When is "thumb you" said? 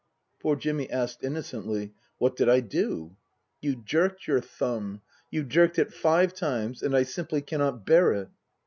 4.41-5.43